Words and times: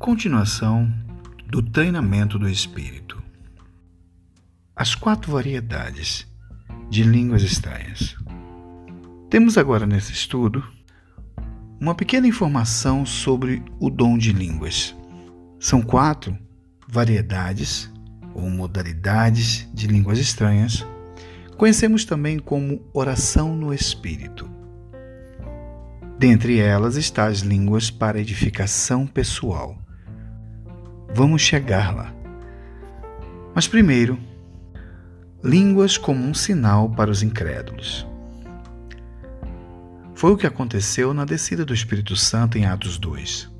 Continuação 0.00 0.90
do 1.46 1.60
treinamento 1.62 2.38
do 2.38 2.48
espírito. 2.48 3.22
As 4.74 4.94
quatro 4.94 5.30
variedades 5.30 6.26
de 6.88 7.02
línguas 7.02 7.42
estranhas. 7.42 8.16
Temos 9.28 9.58
agora 9.58 9.86
nesse 9.86 10.14
estudo 10.14 10.66
uma 11.78 11.94
pequena 11.94 12.26
informação 12.26 13.04
sobre 13.04 13.62
o 13.78 13.90
dom 13.90 14.16
de 14.16 14.32
línguas. 14.32 14.96
São 15.58 15.82
quatro 15.82 16.34
variedades 16.88 17.92
ou 18.32 18.48
modalidades 18.48 19.68
de 19.74 19.86
línguas 19.86 20.18
estranhas. 20.18 20.82
Conhecemos 21.58 22.06
também 22.06 22.38
como 22.38 22.80
oração 22.94 23.54
no 23.54 23.74
espírito. 23.74 24.50
Dentre 26.18 26.58
elas 26.58 26.96
está 26.96 27.26
as 27.26 27.40
línguas 27.40 27.90
para 27.90 28.18
edificação 28.18 29.06
pessoal 29.06 29.79
Vamos 31.12 31.42
chegar 31.42 31.94
lá. 31.94 32.14
Mas 33.52 33.66
primeiro, 33.66 34.18
línguas 35.42 35.98
como 35.98 36.24
um 36.24 36.32
sinal 36.32 36.88
para 36.88 37.10
os 37.10 37.22
incrédulos. 37.22 38.06
Foi 40.14 40.32
o 40.32 40.36
que 40.36 40.46
aconteceu 40.46 41.12
na 41.12 41.24
descida 41.24 41.64
do 41.64 41.74
Espírito 41.74 42.14
Santo 42.14 42.58
em 42.58 42.64
Atos 42.64 42.96
2. 42.96 43.50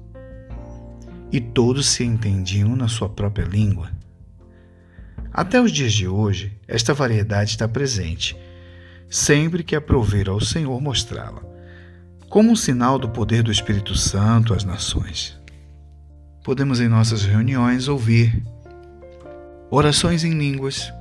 E 1.32 1.40
todos 1.40 1.88
se 1.88 2.04
entendiam 2.04 2.76
na 2.76 2.86
sua 2.86 3.08
própria 3.08 3.44
língua. 3.44 3.90
Até 5.32 5.60
os 5.60 5.72
dias 5.72 5.92
de 5.92 6.06
hoje, 6.06 6.56
esta 6.68 6.94
variedade 6.94 7.50
está 7.50 7.66
presente, 7.66 8.36
sempre 9.08 9.64
que 9.64 9.74
aprover 9.74 10.28
ao 10.28 10.40
Senhor 10.40 10.80
mostrá-la, 10.80 11.42
como 12.28 12.50
um 12.50 12.56
sinal 12.56 12.98
do 12.98 13.08
poder 13.08 13.42
do 13.42 13.50
Espírito 13.50 13.94
Santo 13.96 14.54
às 14.54 14.64
nações 14.64 15.39
podemos 16.50 16.80
em 16.80 16.88
nossas 16.88 17.22
reuniões 17.22 17.86
ouvir 17.86 18.42
orações 19.70 20.24
em 20.24 20.32
línguas 20.32 20.92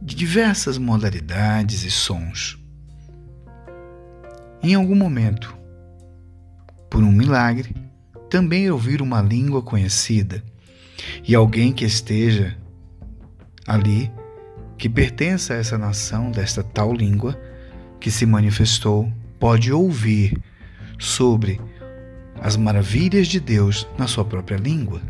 de 0.00 0.14
diversas 0.14 0.78
modalidades 0.78 1.84
e 1.84 1.90
sons. 1.90 2.58
Em 4.62 4.74
algum 4.74 4.94
momento, 4.94 5.54
por 6.88 7.02
um 7.02 7.12
milagre, 7.12 7.76
também 8.30 8.70
ouvir 8.70 9.02
uma 9.02 9.20
língua 9.20 9.60
conhecida 9.60 10.42
e 11.22 11.34
alguém 11.34 11.70
que 11.70 11.84
esteja 11.84 12.56
ali, 13.66 14.10
que 14.78 14.88
pertença 14.88 15.52
a 15.52 15.58
essa 15.58 15.76
nação 15.76 16.30
desta 16.30 16.62
tal 16.62 16.94
língua 16.94 17.38
que 18.00 18.10
se 18.10 18.24
manifestou, 18.24 19.12
pode 19.38 19.70
ouvir 19.70 20.42
sobre 20.98 21.60
as 22.42 22.56
maravilhas 22.56 23.28
de 23.28 23.38
Deus 23.38 23.86
na 23.96 24.08
sua 24.08 24.24
própria 24.24 24.56
língua. 24.56 25.00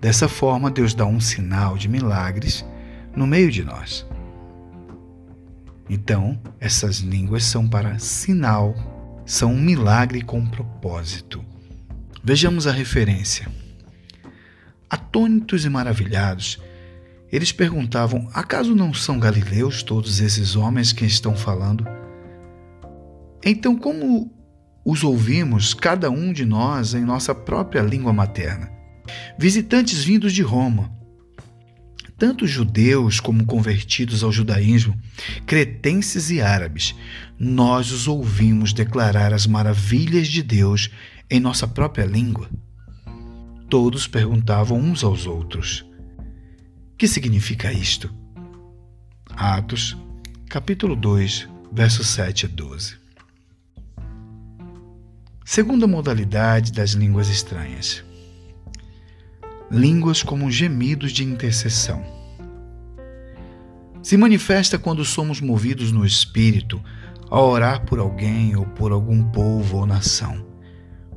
Dessa 0.00 0.28
forma, 0.28 0.70
Deus 0.70 0.94
dá 0.94 1.04
um 1.04 1.20
sinal 1.20 1.76
de 1.76 1.88
milagres 1.88 2.64
no 3.16 3.26
meio 3.26 3.50
de 3.50 3.64
nós. 3.64 4.06
Então, 5.90 6.38
essas 6.60 6.98
línguas 6.98 7.42
são 7.42 7.66
para 7.66 7.98
sinal, 7.98 8.72
são 9.26 9.52
um 9.52 9.60
milagre 9.60 10.22
com 10.22 10.46
propósito. 10.46 11.44
Vejamos 12.22 12.68
a 12.68 12.72
referência. 12.72 13.48
Atônitos 14.88 15.64
e 15.64 15.68
maravilhados, 15.68 16.62
eles 17.32 17.50
perguntavam: 17.50 18.28
acaso 18.32 18.76
não 18.76 18.94
são 18.94 19.18
galileus 19.18 19.82
todos 19.82 20.20
esses 20.20 20.54
homens 20.54 20.92
que 20.92 21.04
estão 21.04 21.34
falando? 21.34 21.84
Então, 23.44 23.76
como 23.76 24.37
os 24.90 25.04
ouvimos, 25.04 25.74
cada 25.74 26.10
um 26.10 26.32
de 26.32 26.46
nós, 26.46 26.94
em 26.94 27.04
nossa 27.04 27.34
própria 27.34 27.82
língua 27.82 28.10
materna. 28.10 28.72
Visitantes 29.38 30.02
vindos 30.02 30.32
de 30.32 30.40
Roma, 30.40 30.90
tanto 32.16 32.46
judeus 32.46 33.20
como 33.20 33.44
convertidos 33.44 34.24
ao 34.24 34.32
judaísmo, 34.32 34.98
cretenses 35.44 36.30
e 36.30 36.40
árabes, 36.40 36.94
nós 37.38 37.92
os 37.92 38.08
ouvimos 38.08 38.72
declarar 38.72 39.34
as 39.34 39.46
maravilhas 39.46 40.26
de 40.26 40.42
Deus 40.42 40.88
em 41.28 41.38
nossa 41.38 41.68
própria 41.68 42.06
língua. 42.06 42.48
Todos 43.68 44.06
perguntavam 44.06 44.80
uns 44.80 45.04
aos 45.04 45.26
outros: 45.26 45.84
Que 46.96 47.06
significa 47.06 47.70
isto? 47.70 48.10
Atos, 49.36 49.94
capítulo 50.48 50.96
2, 50.96 51.46
versos 51.70 52.06
7 52.06 52.46
a 52.46 52.48
12. 52.48 52.97
Segunda 55.50 55.86
modalidade 55.86 56.70
das 56.70 56.90
línguas 56.90 57.30
estranhas. 57.30 58.04
Línguas 59.70 60.22
como 60.22 60.50
gemidos 60.50 61.10
de 61.10 61.24
intercessão. 61.24 62.04
Se 64.02 64.18
manifesta 64.18 64.78
quando 64.78 65.02
somos 65.06 65.40
movidos 65.40 65.90
no 65.90 66.04
espírito 66.04 66.84
a 67.30 67.40
orar 67.40 67.86
por 67.86 67.98
alguém 67.98 68.56
ou 68.56 68.66
por 68.66 68.92
algum 68.92 69.24
povo 69.30 69.78
ou 69.78 69.86
nação, 69.86 70.46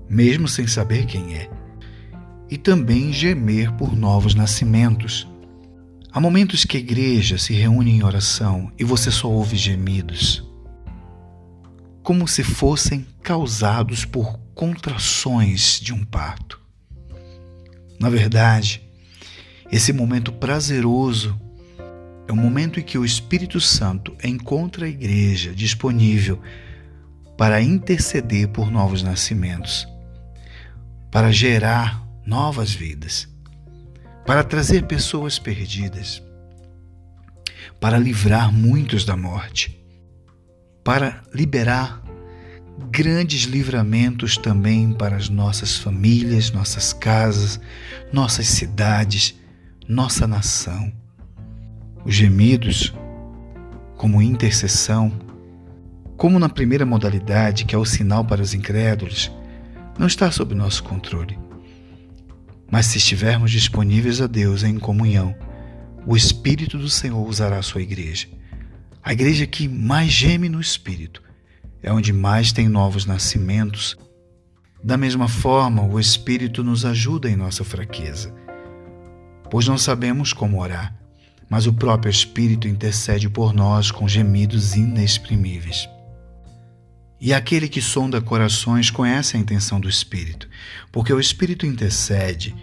mesmo 0.09 0.47
sem 0.47 0.65
saber 0.65 1.07
quem 1.07 1.35
é, 1.35 1.49
e 2.49 2.57
também 2.57 3.11
gemer 3.11 3.73
por 3.73 3.93
novos 3.93 4.33
nascimentos. 4.33 5.27
Há 6.09 6.21
momentos 6.21 6.63
que 6.63 6.77
a 6.77 6.79
igreja 6.79 7.37
se 7.37 7.51
reúne 7.51 7.91
em 7.91 8.01
oração 8.01 8.71
e 8.79 8.85
você 8.85 9.11
só 9.11 9.29
ouve 9.29 9.57
gemidos 9.57 10.49
como 12.03 12.27
se 12.27 12.43
fossem 12.43 13.05
causados 13.21 14.05
por 14.05 14.39
contrações 14.53 15.79
de 15.79 15.93
um 15.93 16.03
parto. 16.03 16.59
Na 17.99 18.09
verdade, 18.09 18.81
esse 19.71 19.93
momento 19.93 20.31
prazeroso 20.33 21.39
é 22.27 22.31
o 22.31 22.35
momento 22.35 22.79
em 22.79 22.83
que 22.83 22.97
o 22.97 23.05
Espírito 23.05 23.59
Santo 23.59 24.15
encontra 24.23 24.85
a 24.85 24.89
igreja 24.89 25.53
disponível 25.53 26.41
para 27.37 27.61
interceder 27.61 28.49
por 28.49 28.71
novos 28.71 29.03
nascimentos, 29.03 29.87
para 31.11 31.31
gerar 31.31 32.05
novas 32.25 32.73
vidas, 32.73 33.27
para 34.25 34.43
trazer 34.43 34.85
pessoas 34.85 35.39
perdidas, 35.39 36.21
para 37.79 37.97
livrar 37.97 38.51
muitos 38.51 39.05
da 39.05 39.17
morte 39.17 39.81
para 40.83 41.23
liberar 41.33 42.00
grandes 42.89 43.43
livramentos 43.43 44.37
também 44.37 44.91
para 44.91 45.15
as 45.15 45.29
nossas 45.29 45.77
famílias, 45.77 46.51
nossas 46.51 46.93
casas, 46.93 47.59
nossas 48.11 48.47
cidades, 48.47 49.35
nossa 49.87 50.27
nação. 50.27 50.91
Os 52.03 52.15
gemidos, 52.15 52.93
como 53.95 54.21
intercessão, 54.21 55.11
como 56.17 56.39
na 56.39 56.49
primeira 56.49 56.85
modalidade, 56.85 57.65
que 57.65 57.75
é 57.75 57.77
o 57.77 57.85
sinal 57.85 58.25
para 58.25 58.41
os 58.41 58.53
incrédulos, 58.53 59.31
não 59.97 60.07
está 60.07 60.31
sob 60.31 60.55
nosso 60.55 60.83
controle. 60.83 61.37
Mas 62.71 62.87
se 62.87 62.97
estivermos 62.97 63.51
disponíveis 63.51 64.21
a 64.21 64.27
Deus 64.27 64.63
em 64.63 64.79
comunhão, 64.79 65.35
o 66.05 66.15
Espírito 66.15 66.77
do 66.77 66.89
Senhor 66.89 67.27
usará 67.27 67.57
a 67.57 67.63
sua 67.63 67.81
igreja 67.81 68.27
a 69.03 69.13
igreja 69.13 69.47
que 69.47 69.67
mais 69.67 70.11
geme 70.11 70.47
no 70.47 70.61
espírito 70.61 71.23
é 71.81 71.91
onde 71.91 72.13
mais 72.13 72.51
tem 72.51 72.69
novos 72.69 73.05
nascimentos. 73.05 73.97
Da 74.83 74.97
mesma 74.97 75.27
forma, 75.27 75.83
o 75.83 75.99
Espírito 75.99 76.63
nos 76.63 76.85
ajuda 76.85 77.29
em 77.29 77.35
nossa 77.35 77.63
fraqueza, 77.63 78.33
pois 79.49 79.67
não 79.67 79.77
sabemos 79.77 80.33
como 80.33 80.61
orar, 80.61 80.95
mas 81.49 81.67
o 81.67 81.73
próprio 81.73 82.09
Espírito 82.09 82.67
intercede 82.67 83.29
por 83.29 83.53
nós 83.53 83.91
com 83.91 84.07
gemidos 84.07 84.75
inexprimíveis. 84.75 85.87
E 87.19 87.33
aquele 87.33 87.69
que 87.69 87.81
sonda 87.81 88.19
corações 88.19 88.89
conhece 88.89 89.37
a 89.37 89.39
intenção 89.39 89.79
do 89.79 89.87
Espírito, 89.87 90.49
porque 90.91 91.13
o 91.13 91.19
Espírito 91.19 91.67
intercede 91.67 92.55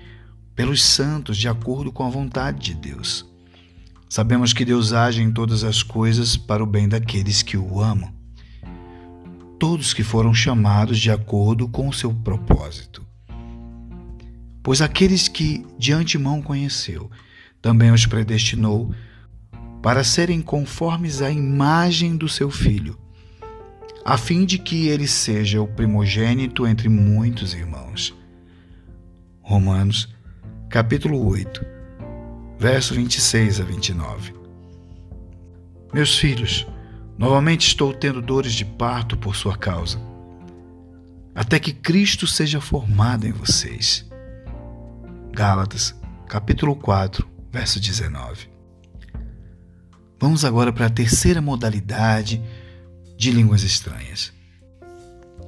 pelos 0.56 0.82
santos 0.82 1.36
de 1.36 1.46
acordo 1.46 1.92
com 1.92 2.04
a 2.04 2.10
vontade 2.10 2.58
de 2.58 2.74
Deus. 2.74 3.24
Sabemos 4.08 4.52
que 4.52 4.64
Deus 4.64 4.92
age 4.92 5.22
em 5.22 5.30
todas 5.30 5.62
as 5.62 5.84
coisas 5.84 6.36
para 6.36 6.64
o 6.64 6.66
bem 6.66 6.88
daqueles 6.88 7.42
que 7.42 7.56
o 7.56 7.80
amam, 7.80 8.12
todos 9.58 9.92
que 9.94 10.02
foram 10.02 10.32
chamados 10.32 10.98
de 10.98 11.10
acordo 11.10 11.68
com 11.68 11.88
o 11.88 11.92
seu 11.92 12.12
propósito. 12.12 13.06
Pois 14.62 14.80
aqueles 14.80 15.28
que 15.28 15.64
de 15.78 15.92
antemão 15.92 16.42
conheceu, 16.42 17.10
também 17.60 17.90
os 17.90 18.06
predestinou 18.06 18.94
para 19.82 20.04
serem 20.04 20.40
conformes 20.40 21.22
à 21.22 21.30
imagem 21.30 22.16
do 22.16 22.28
seu 22.28 22.50
filho, 22.50 22.98
a 24.04 24.16
fim 24.16 24.44
de 24.44 24.58
que 24.58 24.88
ele 24.88 25.06
seja 25.06 25.60
o 25.60 25.66
primogênito 25.66 26.66
entre 26.66 26.88
muitos 26.88 27.54
irmãos. 27.54 28.14
Romanos, 29.40 30.08
capítulo 30.68 31.26
8 31.26 31.78
verso 32.58 32.92
26 32.94 33.60
a 33.60 33.64
29. 33.64 34.34
Meus 35.94 36.18
filhos, 36.18 36.66
novamente 37.18 37.66
estou 37.66 37.92
tendo 37.92 38.22
dores 38.22 38.52
de 38.52 38.64
parto 38.64 39.16
por 39.16 39.34
sua 39.34 39.58
causa, 39.58 40.00
até 41.34 41.58
que 41.58 41.72
Cristo 41.72 42.26
seja 42.26 42.60
formado 42.60 43.26
em 43.26 43.32
vocês. 43.32 44.08
Gálatas, 45.32 45.94
capítulo 46.28 46.76
4, 46.76 47.28
verso 47.52 47.80
19. 47.80 48.48
Vamos 50.20 50.44
agora 50.44 50.72
para 50.72 50.86
a 50.86 50.90
terceira 50.90 51.40
modalidade 51.40 52.42
de 53.16 53.30
línguas 53.30 53.62
estranhas. 53.62 54.32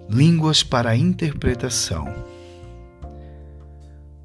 Línguas 0.09 0.63
para 0.63 0.97
interpretação. 0.97 2.13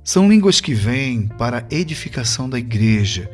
São 0.04 0.30
línguas 0.30 0.62
que 0.62 0.74
vêm 0.74 1.28
para 1.28 1.60
a 1.60 1.76
edificação 1.76 2.48
da 2.48 2.60
igreja, 2.60 3.30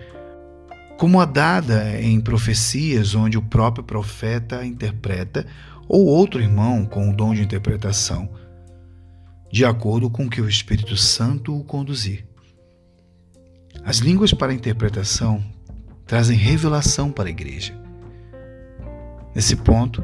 como 1.02 1.20
a 1.20 1.26
dada 1.26 2.00
em 2.00 2.22
profecias 2.22 3.16
onde 3.16 3.36
o 3.36 3.42
próprio 3.42 3.84
profeta 3.84 4.64
interpreta 4.64 5.48
ou 5.88 6.06
outro 6.06 6.40
irmão 6.40 6.86
com 6.86 7.10
o 7.10 7.16
dom 7.16 7.34
de 7.34 7.42
interpretação, 7.42 8.30
de 9.52 9.66
acordo 9.66 10.12
com 10.12 10.30
que 10.30 10.40
o 10.40 10.48
Espírito 10.48 10.96
Santo 10.96 11.58
o 11.58 11.64
conduzir. 11.64 12.24
As 13.84 13.98
línguas 13.98 14.32
para 14.32 14.54
interpretação 14.54 15.44
trazem 16.06 16.38
revelação 16.38 17.12
para 17.12 17.30
a 17.30 17.32
igreja. 17.32 17.74
Nesse 19.34 19.56
ponto, 19.56 20.04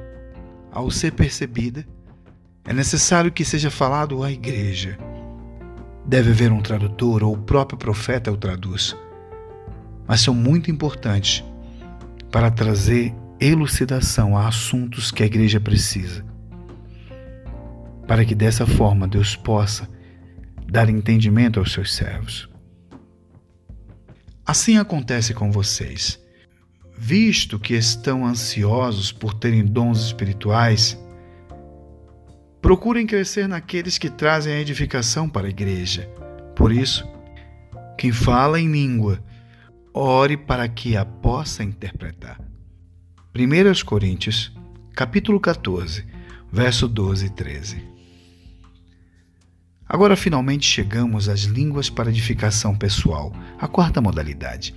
ao 0.71 0.89
ser 0.89 1.11
percebida, 1.11 1.88
é 2.65 2.73
necessário 2.73 3.31
que 3.31 3.45
seja 3.45 3.69
falado 3.69 4.23
à 4.23 4.31
igreja. 4.31 4.97
Deve 6.07 6.31
haver 6.31 6.51
um 6.51 6.59
tradutor 6.59 7.23
ou 7.23 7.35
o 7.35 7.44
próprio 7.44 7.77
profeta 7.77 8.31
o 8.31 8.35
traduz. 8.35 8.97
Mas 10.07 10.21
são 10.21 10.33
muito 10.33 10.71
importantes 10.71 11.44
para 12.31 12.50
trazer 12.50 13.13
elucidação 13.39 14.38
a 14.38 14.48
assuntos 14.48 15.12
que 15.12 15.24
a 15.24 15.25
igreja 15.25 15.59
precisa. 15.59 16.25
Para 18.07 18.24
que 18.24 18.33
dessa 18.33 18.65
forma 18.65 19.07
Deus 19.07 19.36
possa 19.36 19.89
dar 20.65 20.89
entendimento 20.89 21.59
aos 21.59 21.71
seus 21.71 21.94
servos. 21.94 22.50
Assim 24.45 24.77
acontece 24.77 25.33
com 25.33 25.51
vocês. 25.51 26.19
Visto 26.98 27.59
que 27.59 27.75
estão 27.75 28.25
ansiosos 28.25 29.12
por 29.12 29.33
terem 29.33 29.63
dons 29.63 30.06
espirituais, 30.06 30.98
procurem 32.62 33.06
crescer 33.06 33.48
naqueles 33.48 33.98
que 33.98 34.09
trazem 34.09 34.54
a 34.54 34.59
edificação 34.59 35.30
para 35.30 35.48
a 35.48 35.50
igreja. 35.50 36.09
Por 36.56 36.71
isso, 36.71 37.07
quem 37.98 38.12
fala 38.12 38.59
em 38.59 38.71
língua, 38.71 39.21
ore 39.97 40.38
para 40.38 40.67
que 40.67 40.95
a 40.95 41.03
possa 41.03 41.63
interpretar. 41.63 42.39
1 43.35 43.85
Coríntios, 43.85 44.55
capítulo 44.94 45.39
14, 45.39 46.05
verso 46.51 46.88
12 46.88 47.25
e 47.25 47.29
13. 47.31 47.83
Agora 49.89 50.15
finalmente 50.15 50.67
chegamos 50.67 51.27
às 51.27 51.41
línguas 51.41 51.89
para 51.89 52.09
edificação 52.09 52.75
pessoal, 52.75 53.33
a 53.59 53.67
quarta 53.67 54.01
modalidade. 54.01 54.75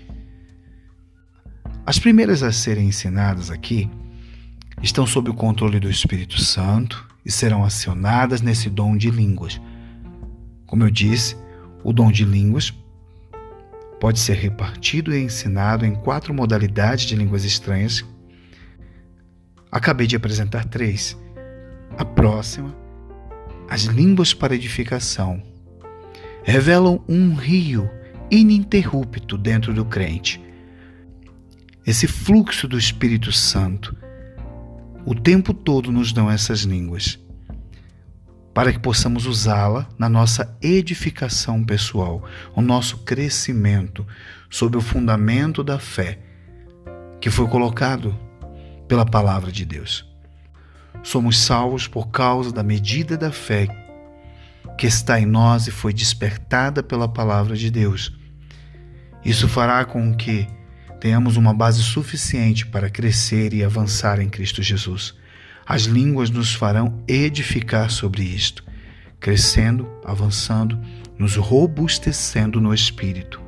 As 1.84 1.98
primeiras 1.98 2.42
a 2.42 2.52
serem 2.52 2.88
ensinadas 2.88 3.50
aqui 3.50 3.90
estão 4.82 5.06
sob 5.06 5.30
o 5.30 5.34
controle 5.34 5.80
do 5.80 5.90
Espírito 5.90 6.40
Santo 6.40 7.06
e 7.24 7.30
serão 7.30 7.64
acionadas 7.64 8.40
nesse 8.40 8.70
dom 8.70 8.96
de 8.96 9.10
línguas. 9.10 9.60
Como 10.66 10.84
eu 10.84 10.90
disse, 10.90 11.36
o 11.82 11.92
dom 11.92 12.10
de 12.10 12.24
línguas 12.24 12.72
pode 14.00 14.18
ser 14.18 14.34
repartido 14.34 15.14
e 15.14 15.22
ensinado 15.22 15.84
em 15.84 15.94
quatro 15.94 16.34
modalidades 16.34 17.04
de 17.04 17.14
línguas 17.14 17.44
estranhas. 17.44 18.04
Acabei 19.70 20.06
de 20.06 20.16
apresentar 20.16 20.64
três. 20.64 21.16
A 21.96 22.04
próxima 22.04 22.80
as 23.70 23.82
línguas 23.82 24.34
para 24.34 24.56
edificação, 24.56 25.40
revelam 26.42 27.04
um 27.08 27.34
rio 27.34 27.88
ininterrupto 28.28 29.38
dentro 29.38 29.72
do 29.72 29.84
crente. 29.84 30.42
Esse 31.86 32.08
fluxo 32.08 32.66
do 32.66 32.76
Espírito 32.76 33.30
Santo, 33.30 33.96
o 35.06 35.14
tempo 35.14 35.54
todo 35.54 35.92
nos 35.92 36.12
dão 36.12 36.28
essas 36.28 36.62
línguas, 36.62 37.16
para 38.52 38.72
que 38.72 38.78
possamos 38.78 39.26
usá-la 39.26 39.88
na 39.98 40.08
nossa 40.08 40.56
edificação 40.60 41.64
pessoal, 41.64 42.24
o 42.54 42.60
nosso 42.60 42.98
crescimento 42.98 44.06
sob 44.48 44.76
o 44.76 44.80
fundamento 44.80 45.62
da 45.62 45.78
fé 45.78 46.18
que 47.20 47.30
foi 47.30 47.46
colocado 47.46 48.18
pela 48.88 49.06
palavra 49.06 49.52
de 49.52 49.64
Deus. 49.64 50.08
Somos 51.02 51.38
salvos 51.38 51.86
por 51.86 52.08
causa 52.08 52.52
da 52.52 52.62
medida 52.62 53.16
da 53.16 53.30
fé 53.30 53.68
que 54.76 54.86
está 54.86 55.20
em 55.20 55.26
nós 55.26 55.66
e 55.66 55.70
foi 55.70 55.92
despertada 55.92 56.82
pela 56.82 57.06
palavra 57.06 57.54
de 57.54 57.70
Deus. 57.70 58.12
Isso 59.24 59.46
fará 59.46 59.84
com 59.84 60.14
que 60.14 60.48
tenhamos 60.98 61.36
uma 61.36 61.52
base 61.52 61.82
suficiente 61.82 62.66
para 62.66 62.90
crescer 62.90 63.52
e 63.52 63.62
avançar 63.62 64.20
em 64.20 64.28
Cristo 64.28 64.62
Jesus. 64.62 65.14
As 65.66 65.82
línguas 65.82 66.30
nos 66.30 66.54
farão 66.54 67.02
edificar 67.06 67.90
sobre 67.90 68.22
isto, 68.22 68.64
crescendo, 69.18 69.88
avançando, 70.04 70.78
nos 71.18 71.36
robustecendo 71.36 72.60
no 72.60 72.74
espírito. 72.74 73.40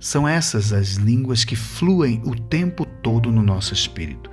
São 0.00 0.28
essas 0.28 0.72
as 0.72 0.94
línguas 0.94 1.44
que 1.44 1.56
fluem 1.56 2.20
o 2.24 2.34
tempo 2.34 2.84
todo 2.84 3.30
no 3.30 3.42
nosso 3.42 3.72
espírito 3.72 4.30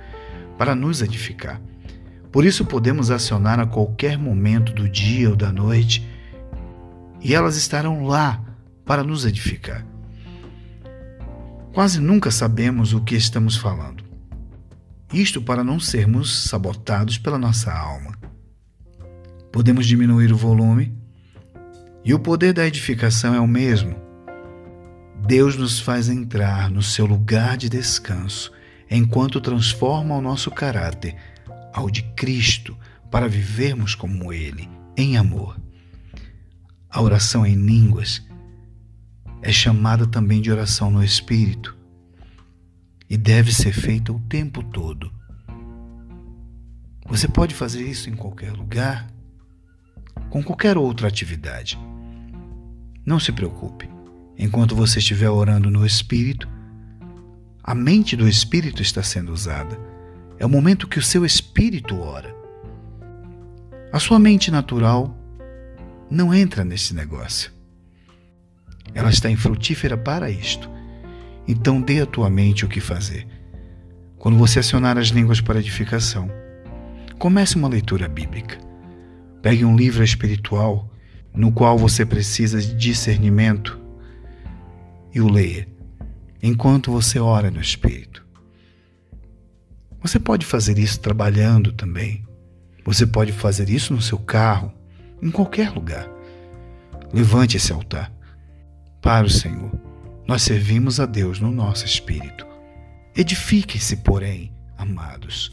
para 0.58 0.74
nos 0.74 1.00
edificar. 1.00 1.60
Por 2.30 2.44
isso 2.44 2.64
podemos 2.64 3.10
acionar 3.10 3.60
a 3.60 3.66
qualquer 3.66 4.18
momento 4.18 4.72
do 4.72 4.88
dia 4.88 5.28
ou 5.30 5.36
da 5.36 5.52
noite 5.52 6.06
e 7.20 7.34
elas 7.34 7.56
estarão 7.56 8.04
lá 8.04 8.42
para 8.84 9.04
nos 9.04 9.24
edificar. 9.24 9.86
Quase 11.72 12.00
nunca 12.00 12.30
sabemos 12.30 12.92
o 12.92 13.00
que 13.00 13.14
estamos 13.14 13.56
falando. 13.56 14.11
Isto 15.12 15.42
para 15.42 15.62
não 15.62 15.78
sermos 15.78 16.48
sabotados 16.48 17.18
pela 17.18 17.38
nossa 17.38 17.70
alma. 17.70 18.18
Podemos 19.52 19.86
diminuir 19.86 20.32
o 20.32 20.36
volume 20.36 20.96
e 22.02 22.14
o 22.14 22.18
poder 22.18 22.54
da 22.54 22.66
edificação 22.66 23.34
é 23.34 23.40
o 23.40 23.46
mesmo. 23.46 23.94
Deus 25.26 25.54
nos 25.54 25.78
faz 25.78 26.08
entrar 26.08 26.70
no 26.70 26.82
seu 26.82 27.04
lugar 27.04 27.58
de 27.58 27.68
descanso 27.68 28.50
enquanto 28.90 29.38
transforma 29.38 30.16
o 30.16 30.22
nosso 30.22 30.50
caráter 30.50 31.14
ao 31.74 31.90
de 31.90 32.02
Cristo 32.14 32.74
para 33.10 33.28
vivermos 33.28 33.94
como 33.94 34.32
Ele, 34.32 34.66
em 34.96 35.18
amor. 35.18 35.60
A 36.88 37.02
oração 37.02 37.44
em 37.44 37.54
línguas 37.54 38.26
é 39.42 39.52
chamada 39.52 40.06
também 40.06 40.40
de 40.40 40.50
oração 40.50 40.90
no 40.90 41.04
Espírito 41.04 41.81
e 43.12 43.16
deve 43.18 43.52
ser 43.52 43.74
feita 43.74 44.10
o 44.10 44.18
tempo 44.20 44.62
todo. 44.62 45.12
Você 47.06 47.28
pode 47.28 47.54
fazer 47.54 47.86
isso 47.86 48.08
em 48.08 48.16
qualquer 48.16 48.54
lugar, 48.54 49.06
com 50.30 50.42
qualquer 50.42 50.78
outra 50.78 51.08
atividade. 51.08 51.78
Não 53.04 53.20
se 53.20 53.30
preocupe. 53.30 53.86
Enquanto 54.38 54.74
você 54.74 54.98
estiver 54.98 55.28
orando 55.28 55.70
no 55.70 55.84
Espírito, 55.84 56.48
a 57.62 57.74
mente 57.74 58.16
do 58.16 58.26
espírito 58.26 58.80
está 58.80 59.02
sendo 59.02 59.30
usada. 59.30 59.78
É 60.38 60.46
o 60.46 60.48
momento 60.48 60.88
que 60.88 60.98
o 60.98 61.02
seu 61.02 61.22
espírito 61.22 62.00
ora. 62.00 62.34
A 63.92 64.00
sua 64.00 64.18
mente 64.18 64.50
natural 64.50 65.14
não 66.10 66.32
entra 66.32 66.64
nesse 66.64 66.94
negócio. 66.94 67.52
Ela 68.94 69.10
está 69.10 69.30
infrutífera 69.30 69.98
para 69.98 70.30
isto. 70.30 70.66
Então 71.46 71.80
dê 71.80 72.00
à 72.00 72.06
tua 72.06 72.30
mente 72.30 72.64
o 72.64 72.68
que 72.68 72.80
fazer. 72.80 73.26
Quando 74.18 74.38
você 74.38 74.60
acionar 74.60 74.98
as 74.98 75.08
línguas 75.08 75.40
para 75.40 75.58
edificação, 75.58 76.30
comece 77.18 77.56
uma 77.56 77.68
leitura 77.68 78.08
bíblica. 78.08 78.58
Pegue 79.40 79.64
um 79.64 79.76
livro 79.76 80.04
espiritual 80.04 80.88
no 81.34 81.50
qual 81.50 81.76
você 81.76 82.06
precisa 82.06 82.60
de 82.60 82.74
discernimento 82.74 83.80
e 85.14 85.20
o 85.20 85.28
leia 85.28 85.66
enquanto 86.42 86.90
você 86.90 87.20
ora 87.20 87.50
no 87.50 87.60
Espírito. 87.60 88.26
Você 90.02 90.18
pode 90.18 90.44
fazer 90.44 90.78
isso 90.78 90.98
trabalhando 90.98 91.72
também. 91.72 92.24
Você 92.84 93.06
pode 93.06 93.30
fazer 93.30 93.70
isso 93.70 93.94
no 93.94 94.02
seu 94.02 94.18
carro, 94.18 94.72
em 95.22 95.30
qualquer 95.30 95.70
lugar. 95.70 96.10
Levante 97.14 97.56
esse 97.56 97.72
altar. 97.72 98.12
Para 99.00 99.24
o 99.26 99.30
Senhor, 99.30 99.70
nós 100.26 100.42
servimos 100.42 101.00
a 101.00 101.06
Deus 101.06 101.40
no 101.40 101.50
nosso 101.50 101.84
espírito. 101.84 102.46
Edifiquem-se, 103.14 103.98
porém, 103.98 104.52
amados, 104.76 105.52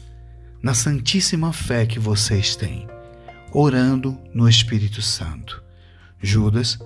na 0.62 0.74
santíssima 0.74 1.52
fé 1.52 1.86
que 1.86 1.98
vocês 1.98 2.56
têm, 2.56 2.88
orando 3.52 4.18
no 4.32 4.48
Espírito 4.48 5.02
Santo. 5.02 5.62
Judas, 6.22 6.78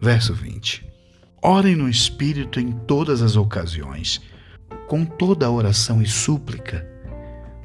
verso 0.00 0.34
20. 0.34 0.86
Orem 1.42 1.76
no 1.76 1.88
Espírito 1.88 2.58
em 2.58 2.72
todas 2.72 3.22
as 3.22 3.36
ocasiões, 3.36 4.20
com 4.86 5.04
toda 5.04 5.46
a 5.46 5.50
oração 5.50 6.02
e 6.02 6.06
súplica. 6.06 6.86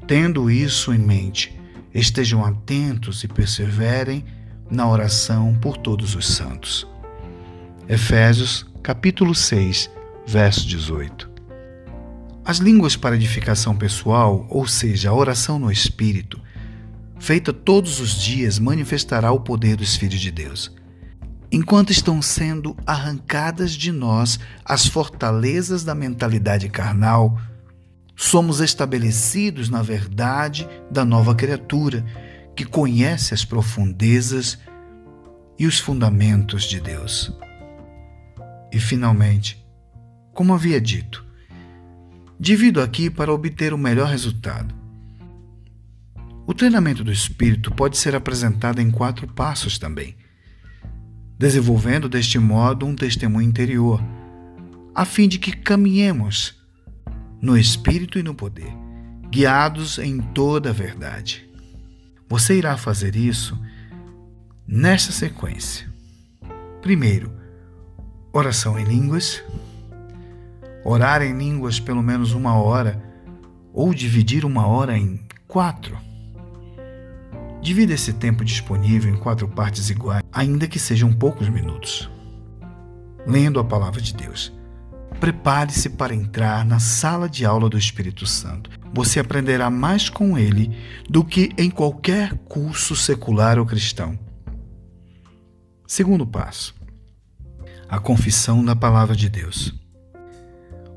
Tendo 0.05 0.51
isso 0.51 0.93
em 0.93 0.99
mente, 0.99 1.57
estejam 1.93 2.43
atentos 2.45 3.23
e 3.23 3.27
perseverem 3.27 4.25
na 4.69 4.87
oração 4.87 5.55
por 5.55 5.77
todos 5.77 6.15
os 6.15 6.27
santos. 6.27 6.87
Efésios, 7.87 8.65
capítulo 8.83 9.33
6, 9.33 9.89
verso 10.27 10.67
18. 10.67 11.31
As 12.43 12.57
línguas 12.57 12.97
para 12.97 13.15
edificação 13.15 13.77
pessoal, 13.77 14.45
ou 14.49 14.67
seja, 14.67 15.09
a 15.09 15.13
oração 15.13 15.57
no 15.57 15.71
Espírito, 15.71 16.37
feita 17.17 17.53
todos 17.53 18.01
os 18.01 18.21
dias, 18.21 18.59
manifestará 18.59 19.31
o 19.31 19.39
poder 19.39 19.77
dos 19.77 19.95
filhos 19.95 20.19
de 20.19 20.29
Deus. 20.29 20.69
Enquanto 21.49 21.91
estão 21.91 22.21
sendo 22.21 22.75
arrancadas 22.85 23.71
de 23.71 23.89
nós 23.89 24.37
as 24.65 24.85
fortalezas 24.85 25.85
da 25.85 25.95
mentalidade 25.95 26.67
carnal, 26.67 27.39
somos 28.17 28.59
estabelecidos 28.59 29.69
na 29.69 29.81
verdade 29.81 30.67
da 30.91 31.05
nova 31.05 31.33
criatura, 31.33 32.03
que 32.53 32.65
conhece 32.65 33.33
as 33.33 33.45
profundezas 33.45 34.59
e 35.57 35.65
os 35.65 35.79
fundamentos 35.79 36.65
de 36.65 36.81
Deus. 36.81 37.31
E 38.73 38.79
finalmente, 38.79 39.63
como 40.33 40.51
havia 40.51 40.81
dito, 40.81 41.23
divido 42.39 42.81
aqui 42.81 43.07
para 43.07 43.31
obter 43.31 43.71
o 43.71 43.77
melhor 43.77 44.09
resultado. 44.09 44.73
O 46.47 46.53
treinamento 46.55 47.03
do 47.03 47.11
espírito 47.11 47.71
pode 47.71 47.97
ser 47.97 48.15
apresentado 48.15 48.81
em 48.81 48.89
quatro 48.89 49.27
passos 49.27 49.77
também, 49.77 50.17
desenvolvendo 51.37 52.09
deste 52.09 52.39
modo 52.39 52.87
um 52.87 52.95
testemunho 52.95 53.47
interior, 53.47 54.03
a 54.95 55.05
fim 55.05 55.27
de 55.27 55.37
que 55.37 55.51
caminhemos 55.55 56.59
no 57.39 57.55
espírito 57.55 58.17
e 58.17 58.23
no 58.23 58.33
poder, 58.33 58.73
guiados 59.29 59.99
em 59.99 60.19
toda 60.19 60.71
a 60.71 60.73
verdade. 60.73 61.47
Você 62.27 62.57
irá 62.57 62.75
fazer 62.75 63.15
isso 63.15 63.55
nesta 64.67 65.11
sequência. 65.11 65.87
Primeiro, 66.81 67.42
oração 68.33 68.79
em 68.79 68.83
línguas. 68.83 69.43
Orar 70.83 71.21
em 71.21 71.37
línguas 71.37 71.79
pelo 71.79 72.01
menos 72.01 72.33
uma 72.33 72.55
hora, 72.55 73.01
ou 73.71 73.93
dividir 73.93 74.43
uma 74.43 74.65
hora 74.67 74.97
em 74.97 75.19
quatro. 75.47 75.97
Divida 77.61 77.93
esse 77.93 78.11
tempo 78.11 78.43
disponível 78.43 79.13
em 79.13 79.17
quatro 79.17 79.47
partes 79.47 79.89
iguais, 79.89 80.23
ainda 80.33 80.67
que 80.67 80.79
sejam 80.79 81.13
poucos 81.13 81.47
minutos. 81.47 82.09
Lendo 83.25 83.59
a 83.59 83.63
palavra 83.63 84.01
de 84.01 84.13
Deus. 84.13 84.51
Prepare-se 85.19 85.91
para 85.91 86.13
entrar 86.13 86.65
na 86.65 86.79
sala 86.79 87.29
de 87.29 87.45
aula 87.45 87.69
do 87.69 87.77
Espírito 87.77 88.25
Santo. 88.25 88.69
Você 88.93 89.19
aprenderá 89.19 89.69
mais 89.69 90.09
com 90.09 90.37
ele 90.37 90.75
do 91.09 91.23
que 91.23 91.51
em 91.57 91.69
qualquer 91.69 92.33
curso 92.39 92.95
secular 92.95 93.57
ou 93.57 93.65
cristão. 93.65 94.19
Segundo 95.87 96.27
passo: 96.27 96.75
a 97.93 97.99
confissão 97.99 98.65
da 98.65 98.75
palavra 98.75 99.15
de 99.15 99.29
Deus. 99.29 99.71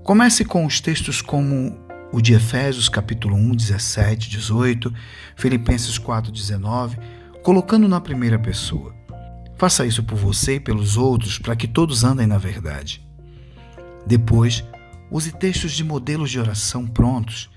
Comece 0.02 0.46
com 0.46 0.64
os 0.64 0.80
textos 0.80 1.20
como 1.20 1.78
o 2.10 2.22
de 2.22 2.32
Efésios 2.32 2.88
capítulo 2.88 3.36
1, 3.36 3.54
17, 3.54 4.30
18, 4.30 4.94
Filipenses 5.36 5.98
4, 5.98 6.32
19, 6.32 6.96
colocando 7.42 7.86
na 7.86 8.00
primeira 8.00 8.38
pessoa. 8.38 8.94
Faça 9.58 9.84
isso 9.84 10.02
por 10.02 10.16
você 10.16 10.54
e 10.54 10.60
pelos 10.60 10.96
outros, 10.96 11.38
para 11.38 11.54
que 11.54 11.68
todos 11.68 12.02
andem 12.02 12.26
na 12.26 12.38
verdade. 12.38 13.06
Depois, 14.06 14.64
use 15.10 15.32
textos 15.32 15.72
de 15.72 15.84
modelos 15.84 16.30
de 16.30 16.40
oração 16.40 16.86
prontos, 16.86 17.50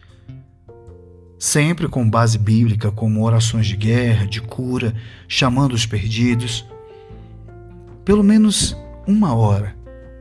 sempre 1.37 1.87
com 1.87 2.09
base 2.09 2.37
bíblica, 2.37 2.91
como 2.91 3.23
orações 3.23 3.67
de 3.67 3.77
guerra, 3.77 4.27
de 4.27 4.41
cura, 4.41 4.93
chamando 5.29 5.71
os 5.71 5.85
perdidos. 5.85 6.67
Pelo 8.03 8.21
menos 8.21 8.75
uma 9.09 9.33
hora, 9.33 9.75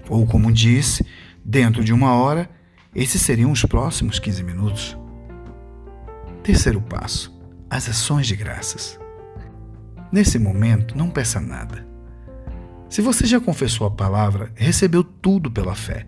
ou 0.09 0.27
como 0.27 0.51
disse, 0.51 1.05
dentro 1.45 1.85
de 1.85 1.93
uma 1.93 2.15
hora, 2.15 2.49
esses 2.95 3.21
seriam 3.21 3.53
os 3.53 3.63
próximos 3.65 4.19
15 4.19 4.43
minutos. 4.43 4.97
Terceiro 6.43 6.81
passo: 6.81 7.39
as 7.69 7.87
ações 7.87 8.27
de 8.27 8.35
graças. 8.35 8.99
Nesse 10.11 10.39
momento, 10.39 10.97
não 10.97 11.11
peça 11.11 11.39
nada. 11.39 11.87
Se 12.89 13.03
você 13.03 13.27
já 13.27 13.39
confessou 13.39 13.87
a 13.87 13.91
palavra, 13.91 14.51
recebeu 14.55 15.05
tudo 15.05 15.51
pela 15.51 15.75
fé. 15.75 16.07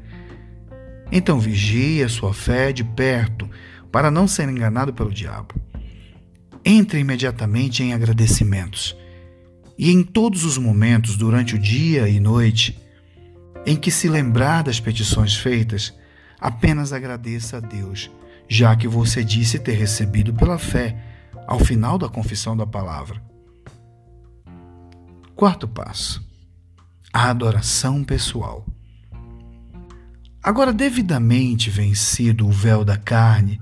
Então 1.12 1.38
vigie 1.38 2.02
a 2.02 2.08
sua 2.08 2.32
fé 2.32 2.72
de 2.72 2.82
perto 2.82 3.48
para 3.92 4.10
não 4.10 4.26
ser 4.26 4.48
enganado 4.48 4.94
pelo 4.94 5.12
diabo. 5.12 5.54
Entre 6.64 6.98
imediatamente 6.98 7.82
em 7.82 7.92
agradecimentos. 7.92 8.96
E 9.80 9.90
em 9.90 10.02
todos 10.02 10.44
os 10.44 10.58
momentos, 10.58 11.16
durante 11.16 11.54
o 11.54 11.58
dia 11.58 12.06
e 12.06 12.20
noite, 12.20 12.78
em 13.64 13.74
que 13.74 13.90
se 13.90 14.10
lembrar 14.10 14.62
das 14.62 14.78
petições 14.78 15.34
feitas, 15.34 15.94
apenas 16.38 16.92
agradeça 16.92 17.56
a 17.56 17.60
Deus, 17.60 18.10
já 18.46 18.76
que 18.76 18.86
você 18.86 19.24
disse 19.24 19.58
ter 19.58 19.72
recebido 19.72 20.34
pela 20.34 20.58
fé 20.58 21.02
ao 21.46 21.58
final 21.58 21.96
da 21.96 22.10
confissão 22.10 22.54
da 22.54 22.66
palavra. 22.66 23.22
Quarto 25.34 25.66
passo: 25.66 26.28
a 27.10 27.30
adoração 27.30 28.04
pessoal. 28.04 28.66
Agora, 30.42 30.74
devidamente 30.74 31.70
vencido 31.70 32.46
o 32.46 32.52
véu 32.52 32.84
da 32.84 32.98
carne, 32.98 33.58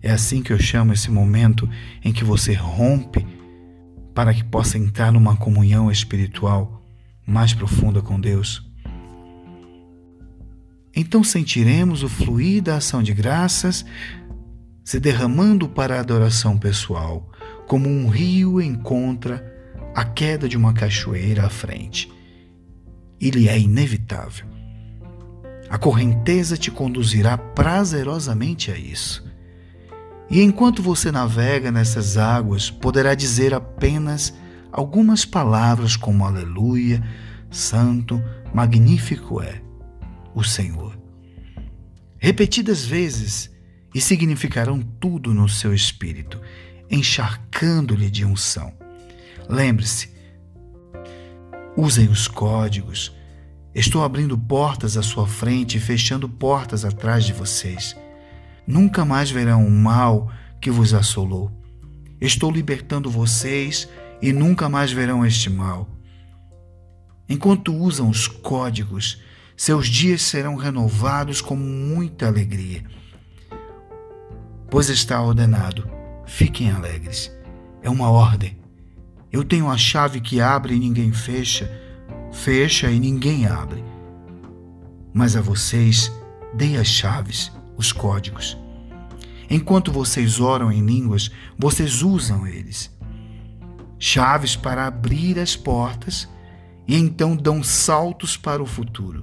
é 0.00 0.12
assim 0.12 0.44
que 0.44 0.52
eu 0.52 0.60
chamo 0.60 0.92
esse 0.92 1.10
momento 1.10 1.68
em 2.04 2.12
que 2.12 2.22
você 2.22 2.52
rompe 2.52 3.39
para 4.14 4.34
que 4.34 4.44
possa 4.44 4.76
entrar 4.76 5.12
numa 5.12 5.36
comunhão 5.36 5.90
espiritual 5.90 6.82
mais 7.26 7.54
profunda 7.54 8.02
com 8.02 8.20
Deus. 8.20 8.68
Então 10.94 11.22
sentiremos 11.22 12.02
o 12.02 12.08
fluir 12.08 12.62
da 12.62 12.76
ação 12.76 13.02
de 13.02 13.14
graças 13.14 13.84
se 14.84 14.98
derramando 14.98 15.68
para 15.68 15.96
a 15.96 16.00
adoração 16.00 16.58
pessoal, 16.58 17.30
como 17.68 17.88
um 17.88 18.08
rio 18.08 18.60
encontra 18.60 19.46
a 19.94 20.04
queda 20.04 20.48
de 20.48 20.56
uma 20.56 20.72
cachoeira 20.72 21.46
à 21.46 21.48
frente. 21.48 22.12
Ele 23.20 23.48
é 23.48 23.56
inevitável. 23.56 24.46
A 25.68 25.78
correnteza 25.78 26.56
te 26.56 26.70
conduzirá 26.70 27.38
prazerosamente 27.38 28.72
a 28.72 28.76
isso. 28.76 29.29
E 30.30 30.40
enquanto 30.40 30.82
você 30.82 31.10
navega 31.10 31.72
nessas 31.72 32.16
águas, 32.16 32.70
poderá 32.70 33.14
dizer 33.14 33.52
apenas 33.52 34.32
algumas 34.70 35.24
palavras 35.24 35.96
como 35.96 36.24
Aleluia, 36.24 37.02
Santo, 37.50 38.22
Magnífico 38.54 39.42
é 39.42 39.60
o 40.32 40.44
Senhor. 40.44 40.96
Repetidas 42.16 42.84
vezes, 42.84 43.50
e 43.94 44.00
significarão 44.00 44.80
tudo 44.80 45.34
no 45.34 45.48
seu 45.48 45.74
espírito, 45.74 46.40
encharcando-lhe 46.88 48.08
de 48.08 48.24
unção. 48.24 48.72
Lembre-se, 49.48 50.10
usem 51.76 52.08
os 52.08 52.28
códigos. 52.28 53.12
Estou 53.74 54.04
abrindo 54.04 54.38
portas 54.38 54.96
à 54.96 55.02
sua 55.02 55.26
frente 55.26 55.76
e 55.76 55.80
fechando 55.80 56.28
portas 56.28 56.84
atrás 56.84 57.24
de 57.24 57.32
vocês. 57.32 57.96
Nunca 58.70 59.04
mais 59.04 59.32
verão 59.32 59.66
o 59.66 59.70
mal 59.70 60.30
que 60.60 60.70
vos 60.70 60.94
assolou. 60.94 61.50
Estou 62.20 62.52
libertando 62.52 63.10
vocês 63.10 63.88
e 64.22 64.32
nunca 64.32 64.68
mais 64.68 64.92
verão 64.92 65.26
este 65.26 65.50
mal. 65.50 65.88
Enquanto 67.28 67.74
usam 67.74 68.08
os 68.08 68.28
códigos, 68.28 69.20
seus 69.56 69.88
dias 69.88 70.22
serão 70.22 70.54
renovados 70.54 71.40
com 71.40 71.56
muita 71.56 72.28
alegria. 72.28 72.84
Pois 74.70 74.88
está 74.88 75.20
ordenado: 75.20 75.90
fiquem 76.24 76.70
alegres. 76.70 77.28
É 77.82 77.90
uma 77.90 78.08
ordem. 78.08 78.56
Eu 79.32 79.42
tenho 79.42 79.68
a 79.68 79.76
chave 79.76 80.20
que 80.20 80.40
abre 80.40 80.76
e 80.76 80.78
ninguém 80.78 81.10
fecha, 81.12 81.68
fecha 82.30 82.88
e 82.88 83.00
ninguém 83.00 83.48
abre. 83.48 83.82
Mas 85.12 85.34
a 85.34 85.40
vocês 85.40 86.12
dei 86.54 86.76
as 86.76 86.86
chaves, 86.86 87.50
os 87.76 87.90
códigos. 87.90 88.59
Enquanto 89.50 89.90
vocês 89.90 90.40
oram 90.40 90.70
em 90.70 90.86
línguas, 90.86 91.30
vocês 91.58 92.02
usam 92.02 92.46
eles. 92.46 92.90
Chaves 93.98 94.56
para 94.56 94.86
abrir 94.86 95.38
as 95.38 95.56
portas 95.56 96.28
e 96.86 96.96
então 96.96 97.36
dão 97.36 97.62
saltos 97.62 98.36
para 98.36 98.62
o 98.62 98.66
futuro. 98.66 99.22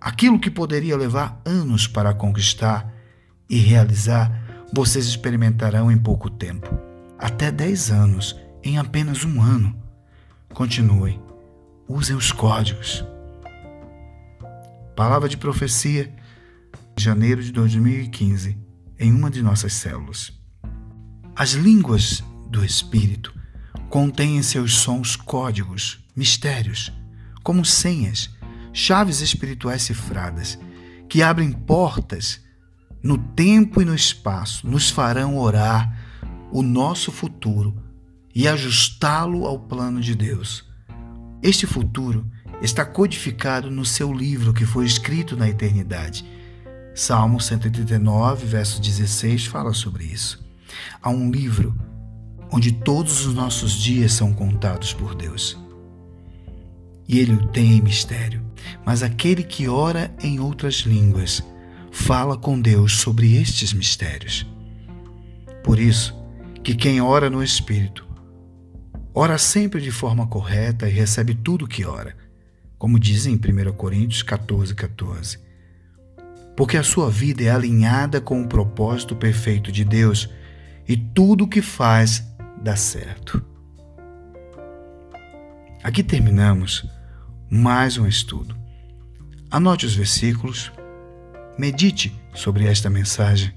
Aquilo 0.00 0.38
que 0.38 0.50
poderia 0.50 0.96
levar 0.96 1.40
anos 1.44 1.88
para 1.88 2.14
conquistar 2.14 2.92
e 3.48 3.56
realizar, 3.56 4.66
vocês 4.72 5.06
experimentarão 5.06 5.90
em 5.90 5.98
pouco 5.98 6.28
tempo 6.28 6.88
até 7.18 7.50
10 7.50 7.90
anos, 7.90 8.36
em 8.62 8.78
apenas 8.78 9.24
um 9.24 9.42
ano. 9.42 9.74
Continuem, 10.54 11.20
usem 11.88 12.14
os 12.14 12.30
códigos. 12.30 13.04
Palavra 14.94 15.28
de 15.28 15.36
profecia, 15.36 16.14
janeiro 16.96 17.42
de 17.42 17.50
2015, 17.52 18.56
em 18.98 19.12
uma 19.12 19.30
de 19.30 19.42
nossas 19.42 19.72
células. 19.74 20.32
As 21.34 21.52
línguas 21.52 22.22
do 22.50 22.64
Espírito 22.64 23.34
contêm 23.88 24.36
em 24.36 24.42
seus 24.42 24.74
sons 24.74 25.16
códigos, 25.16 26.04
mistérios 26.16 26.92
como 27.42 27.64
senhas, 27.64 28.28
chaves 28.74 29.22
espirituais 29.22 29.80
cifradas, 29.80 30.58
que 31.08 31.22
abrem 31.22 31.50
portas 31.50 32.42
no 33.02 33.16
tempo 33.16 33.80
e 33.80 33.84
no 33.84 33.94
espaço, 33.94 34.66
nos 34.66 34.90
farão 34.90 35.38
orar 35.38 35.96
o 36.52 36.62
nosso 36.62 37.10
futuro 37.10 37.74
e 38.34 38.46
ajustá-lo 38.46 39.46
ao 39.46 39.58
plano 39.58 40.00
de 40.00 40.14
Deus. 40.14 40.68
Este 41.42 41.66
futuro 41.66 42.30
está 42.60 42.84
codificado 42.84 43.70
no 43.70 43.84
seu 43.84 44.12
livro 44.12 44.52
que 44.52 44.66
foi 44.66 44.84
escrito 44.84 45.36
na 45.36 45.48
eternidade. 45.48 46.24
Salmo 46.98 47.40
139, 47.40 48.44
verso 48.44 48.82
16 48.82 49.46
fala 49.46 49.72
sobre 49.72 50.02
isso. 50.02 50.44
Há 51.00 51.08
um 51.10 51.30
livro 51.30 51.72
onde 52.50 52.72
todos 52.72 53.24
os 53.24 53.32
nossos 53.32 53.74
dias 53.74 54.12
são 54.12 54.34
contados 54.34 54.92
por 54.92 55.14
Deus. 55.14 55.56
E 57.06 57.20
ele 57.20 57.34
o 57.34 57.46
tem 57.46 57.74
em 57.74 57.80
mistério, 57.80 58.44
mas 58.84 59.04
aquele 59.04 59.44
que 59.44 59.68
ora 59.68 60.12
em 60.20 60.40
outras 60.40 60.78
línguas 60.78 61.40
fala 61.92 62.36
com 62.36 62.60
Deus 62.60 62.94
sobre 62.94 63.36
estes 63.40 63.72
mistérios. 63.72 64.44
Por 65.62 65.78
isso, 65.78 66.16
que 66.64 66.74
quem 66.74 67.00
ora 67.00 67.30
no 67.30 67.44
Espírito 67.44 68.08
ora 69.14 69.38
sempre 69.38 69.80
de 69.80 69.92
forma 69.92 70.26
correta 70.26 70.88
e 70.88 70.92
recebe 70.92 71.32
tudo 71.32 71.64
o 71.64 71.68
que 71.68 71.84
ora, 71.84 72.16
como 72.76 72.98
diz 72.98 73.24
em 73.24 73.36
1 73.36 73.72
Coríntios 73.74 74.24
14, 74.24 74.74
14. 74.74 75.47
Porque 76.58 76.76
a 76.76 76.82
sua 76.82 77.08
vida 77.08 77.44
é 77.44 77.50
alinhada 77.50 78.20
com 78.20 78.42
o 78.42 78.48
propósito 78.48 79.14
perfeito 79.14 79.70
de 79.70 79.84
Deus 79.84 80.28
e 80.88 80.96
tudo 80.96 81.44
o 81.44 81.48
que 81.48 81.62
faz 81.62 82.26
dá 82.60 82.74
certo. 82.74 83.40
Aqui 85.84 86.02
terminamos 86.02 86.84
mais 87.48 87.96
um 87.96 88.08
estudo. 88.08 88.56
Anote 89.48 89.86
os 89.86 89.94
versículos, 89.94 90.72
medite 91.56 92.12
sobre 92.34 92.66
esta 92.66 92.90
mensagem 92.90 93.54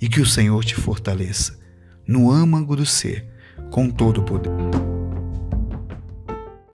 e 0.00 0.08
que 0.08 0.20
o 0.20 0.26
Senhor 0.26 0.64
te 0.64 0.76
fortaleça 0.76 1.58
no 2.06 2.30
âmago 2.30 2.76
do 2.76 2.86
ser 2.86 3.28
com 3.72 3.90
todo 3.90 4.20
o 4.20 4.24
poder. 4.24 4.87